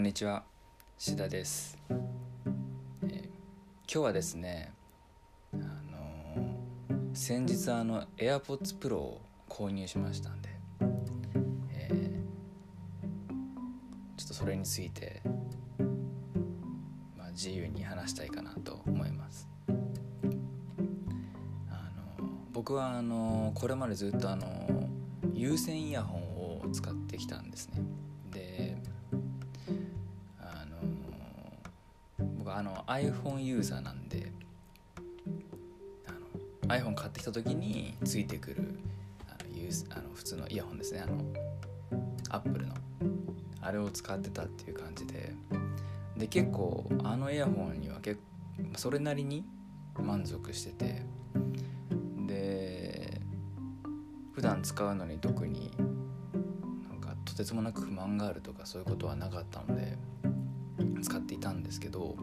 [0.00, 0.44] こんにちは
[0.96, 3.28] 志田です、えー今
[3.86, 4.72] 日はですね
[5.52, 10.48] あのー先日あの AirPods Pro を購入しましたんで、
[11.70, 12.00] えー
[14.16, 15.20] ちょっとそれについて、
[17.18, 19.46] まあ、自由に話したいかなと思います。
[21.68, 21.74] あ
[22.18, 24.46] の僕はあのこれまでずっとあの
[25.34, 27.82] 有線イヤホンを使ってきたんですね。
[28.32, 28.69] で
[32.60, 34.30] あの iPhone ユーザーなんで
[36.06, 36.12] あ
[36.68, 38.78] の iPhone 買ってきた時についてくる
[39.26, 41.00] あのユーあの普通のイヤホンですね。
[41.00, 41.24] あの
[42.28, 42.74] Apple の。
[43.62, 45.32] あれを使ってたっていう感じで。
[46.18, 48.20] で結構あのイヤホンには結
[48.76, 49.42] それなりに
[49.98, 51.02] 満足してて。
[52.26, 53.22] で
[54.34, 55.72] 普段使うのに特に
[56.90, 59.96] なんかとてつもなく不満があるとかそういうことはなかったので。
[61.02, 62.16] 使っていたんですけど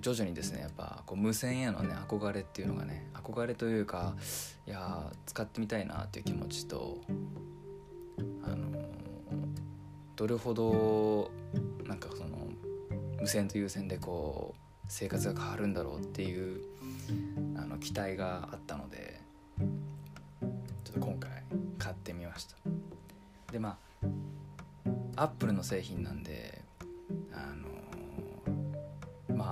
[0.00, 4.14] 徐々にですねやっぱこう無線へのね憧れっていうのがね憧れというか
[4.66, 7.00] いや使ってみたいなっていう気持ちと
[8.44, 8.78] あの
[10.16, 11.30] どれほど
[11.86, 12.48] なんかその
[13.20, 16.62] 無線と有線でこう生活が変わるんだろうっていう
[17.56, 19.20] あの期待があったので
[19.58, 19.66] ちょ
[20.90, 21.30] っと今回
[21.78, 22.56] 買ってみました。
[23.52, 24.06] でまあ
[25.16, 26.57] アップルの製品なんで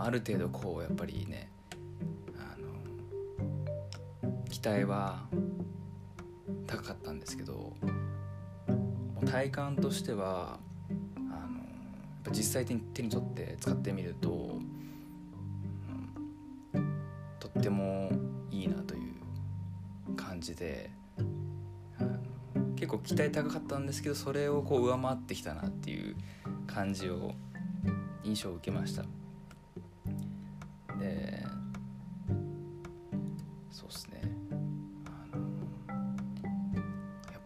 [0.05, 1.48] ある程度こうやっぱりね
[2.36, 2.69] あの
[4.48, 5.27] 期待は
[6.66, 7.72] 高かったんですけど
[9.27, 10.58] 体感としては
[11.17, 11.44] あのやっ
[12.24, 14.33] ぱ実際手に手に取って使ってみると、う
[16.78, 16.97] ん
[17.39, 18.11] とっても
[18.50, 19.02] いいなという
[20.17, 20.91] 感じで
[22.77, 26.17] 結構期待高かったんですけどそれをこう上回ってきたなっていう
[26.67, 27.33] 感じを
[28.23, 29.05] 印象を受けました。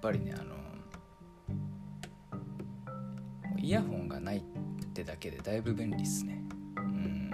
[0.01, 0.61] ぱりねあの
[3.59, 4.43] イヤホンがないっ
[4.93, 6.43] てだけでだいぶ便利っすね。
[6.77, 7.31] うん。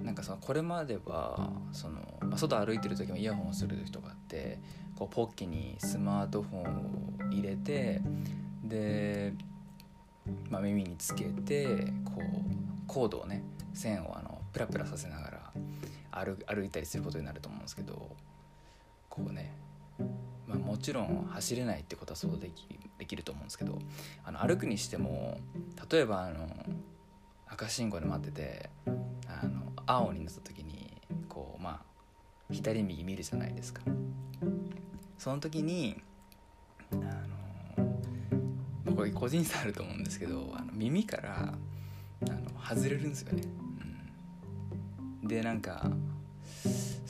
[0.00, 4.58] なんかそのこれまではその、外歩いてる時もイヤホンをする時とかって
[4.96, 8.00] こうポッケにスマートフォンを入れて
[8.62, 9.34] で、
[10.48, 12.22] まあ、耳につけてこう
[12.86, 15.52] コードをね線をあのプラプラさせながら
[16.10, 18.10] 歩歩いたりすることになると思うんですけど
[19.08, 19.52] こうね
[20.50, 22.66] まあ、もちろん走れないってことはそうでき
[22.98, 23.78] できると思うんですけど
[24.24, 25.38] あの歩くにしても
[25.90, 26.48] 例えばあの
[27.46, 28.70] 赤信号で待ってて
[29.26, 30.92] あの青になった時に
[31.28, 33.82] こうまあ左右見るじゃないですか。
[35.18, 36.00] その時に
[36.92, 37.02] あの、
[38.84, 41.54] まあこれ個人差あると思うんですけどあの耳から
[42.28, 43.42] あの外れるんですよね、
[45.22, 45.90] うん、でなんか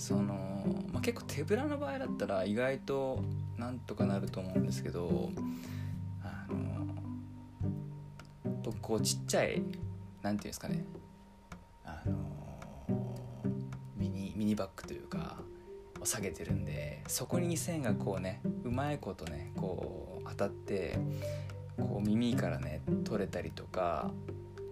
[0.01, 3.23] その、まあ、結構手ぶらの場合だったら意外と
[3.59, 5.31] なんとかなると思うんですけど
[6.25, 6.87] あの
[8.63, 9.63] 僕こうちっちゃい
[10.23, 10.85] なんていうんですかね。
[11.85, 12.15] あの
[13.97, 15.37] ミニミニバッグというか
[16.01, 20.99] を下げてるんでそこに線がこうねうまいことねこう当たって
[21.77, 24.11] こう耳からね取れたりとか、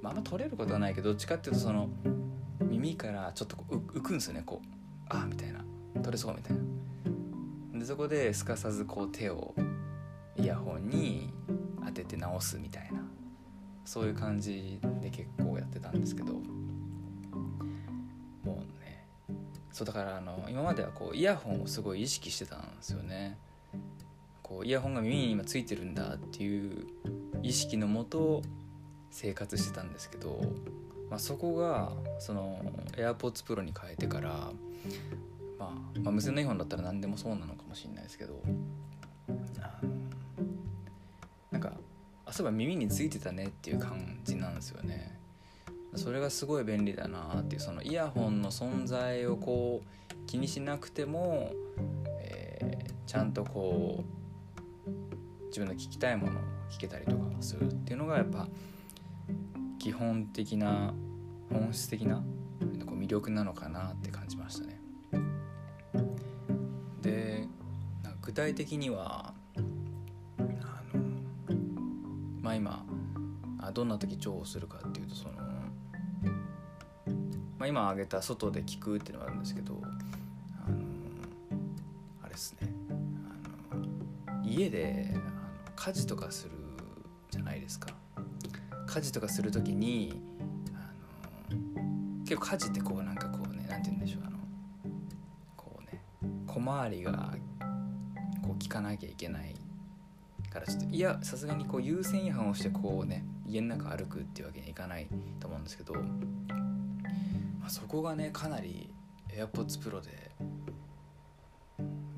[0.01, 1.91] まあ、あんま取れることはないけどどっちかっていうとその
[2.63, 4.78] 耳からちょっとこう浮くんですよねこう。
[5.09, 5.65] あみたいな。
[6.03, 6.57] 取れそうみたい
[7.73, 7.81] な。
[7.81, 9.55] でそこですかさずこう手を
[10.37, 11.33] イヤホンに
[11.85, 13.01] 当てて直すみたいな。
[13.85, 16.35] そういう感じで結構やってたんですけど。
[16.35, 16.41] も
[18.45, 18.49] う
[18.83, 19.05] ね。
[19.73, 23.39] そうだからあの今まではこうイヤホンをすごい意識してたんですよね。
[24.43, 26.87] こうイヤホンが耳に今ついてるんだっていう
[27.43, 28.43] 意識のもと
[29.11, 30.41] 生活してたんですけど、
[31.11, 32.61] まあ、そこがその
[32.93, 34.51] AirPods Pro に変えてから、
[35.59, 38.43] まあ、まあ無線のイヤホンだったら何でもそうなのかもしれないですけど
[41.51, 41.73] なんか
[42.27, 45.19] あそういえば耳についてたねっていう感じなんですよね。
[45.95, 51.53] それがすごい便利だなっていうそのイヤホンの存在をこう気にしなくても、
[52.21, 54.05] えーちゃんとこ
[54.87, 54.91] う
[55.47, 58.47] 自分の聞きたいものを聞けたりとかするっていうのがやっぱ
[59.79, 60.93] 基本的な
[61.51, 62.23] 本質的な
[62.99, 64.81] 魅力なのかなって感じましたね。
[67.01, 67.47] で
[68.21, 71.01] 具体的にはあの
[72.43, 72.85] まあ今
[73.61, 75.35] あどんな時重宝するかっていうとその、
[77.59, 79.81] まあ、今挙げた外で聞くっていうのがあるんですけど
[80.67, 80.77] あの
[82.23, 82.69] あれですね。
[83.71, 83.85] あの
[84.45, 85.23] 家であの
[85.77, 86.51] 家事とかする
[87.31, 87.95] じゃないですか。
[88.99, 90.21] 家事とかする時に
[90.75, 94.39] あの結構家事ってこうなんかこうね何て言うんでしょうあの
[95.57, 96.03] こうね
[96.49, 97.33] 小回りが
[98.43, 99.55] こう聞かなきゃいけない
[100.51, 105.07] からちょっといやさすがにこう優先違反をしてこうね家の中歩くっていうわけにはいかない
[105.39, 108.91] と思うんですけど、まあ、そこがねかなり
[109.29, 110.33] AirPods Pro で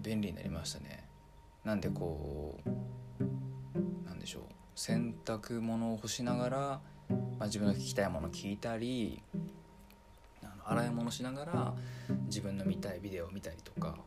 [0.00, 1.04] 便利になりましたね。
[1.62, 4.59] なんでこうなんでしょう。
[4.80, 6.80] 洗濯物を干しながら、ま
[7.40, 9.20] あ、自分の聞きたいものを聞いたり
[10.42, 11.74] あの洗い物しながら
[12.28, 13.98] 自分の見たいビデオを見たりとか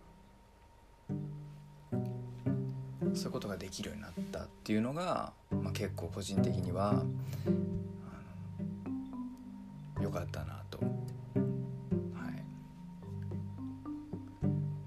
[3.14, 7.04] そういうことができるようになったっていうのが、まあ、結構個人的には
[10.02, 10.80] 良かったなと。
[10.80, 10.90] はい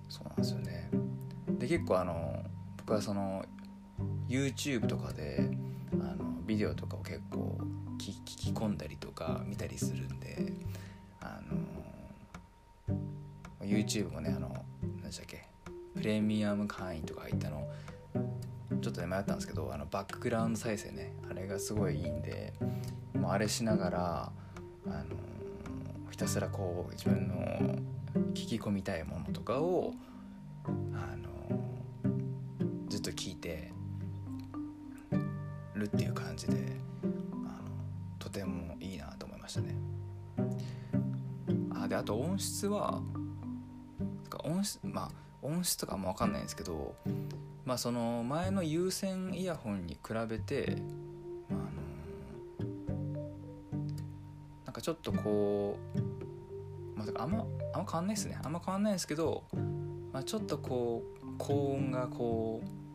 [0.09, 0.91] そうなんですよね。
[1.61, 2.43] で結構あの
[2.77, 3.45] 僕はその
[4.29, 5.49] YouTube とかで
[6.47, 7.59] ビデオとかを結構
[7.99, 10.53] 聞き込んだりとか見たりするんで
[11.21, 11.41] あ
[12.89, 12.97] の
[13.67, 15.45] YouTube もねあの何でしたっけ？
[15.95, 17.67] プレミアム会員とか入ったの
[18.81, 22.53] ちょっとね迷ったんですけどあのバックグラウンド再生ねあれがすごいいいんで
[23.15, 24.33] もうあれしながら
[24.87, 25.05] あの
[26.11, 27.35] ひたすらこう自分の
[28.35, 29.95] 聞き込みたいものとかを
[30.95, 31.61] あの
[32.89, 33.73] ずっと聞いて
[35.77, 36.55] るっていう感じで
[37.03, 37.11] あの
[38.19, 39.75] とてもいいなと思いましたね。
[41.75, 43.01] あであと音質は
[44.45, 45.11] 音質まあ
[45.43, 46.95] 音質とかも分かんないんですけど
[47.65, 50.79] まあその前の有線イヤホンに比べて
[51.51, 51.61] あの
[54.65, 57.45] なんかちょっとこう、まあ、あんま
[57.75, 59.45] あんま変わんないですねあんま変わんないですけど、
[60.13, 62.86] まあ、ちょっとこう高音がこう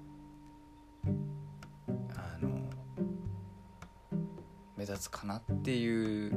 [4.82, 6.34] 目立つかなっていう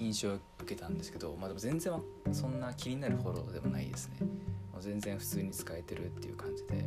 [0.00, 1.92] 印象を受けたんですけど、まあ、でも全然
[2.32, 4.16] そんな気になるほどでもないですね。
[4.72, 4.82] もう。
[4.82, 6.84] 全然普通に使えてるっていう感じで。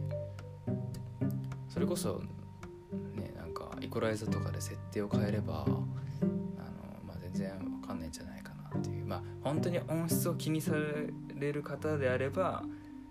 [1.70, 2.22] それこそ
[3.16, 5.88] ねなんかイコライザーとかで設定を変えればあの、
[7.06, 7.52] まあ、全然
[7.82, 9.06] わかんないんじゃないかなっていう。
[9.06, 10.74] まあ本当に音質を気にさ
[11.36, 12.66] れる方であれば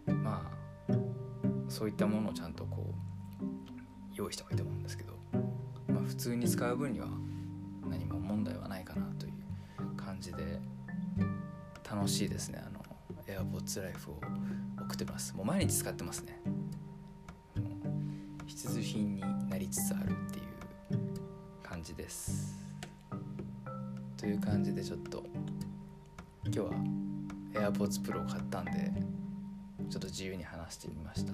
[0.06, 0.52] ま
[0.90, 0.92] あ
[1.68, 2.92] そういったものをちゃんとこ
[3.40, 3.44] う
[4.12, 5.15] 用意した方がいいと思うんですけど、
[6.06, 7.06] 普通に使う分には
[7.88, 10.60] 何も問題はないかなという感じで
[11.88, 12.62] 楽しいですね。
[12.64, 12.84] あの
[13.26, 14.14] AirPods Life を
[14.80, 15.34] 送ってます。
[15.34, 16.40] もう毎日使ってますね。
[18.46, 22.56] 必需品になりつつあるっていう感じです。
[24.16, 25.24] という感じでちょっと
[26.44, 26.70] 今日は
[27.52, 28.92] AirPods Pro を買ったんで
[29.90, 31.32] ちょっと自由に話してみました。